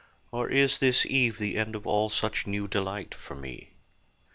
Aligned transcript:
Or 0.31 0.49
is 0.49 0.79
this 0.79 1.05
eve 1.05 1.37
the 1.37 1.57
end 1.57 1.75
of 1.75 1.85
all 1.85 2.09
Such 2.09 2.47
new 2.47 2.67
delight 2.67 3.13
for 3.13 3.35
me? 3.35 3.73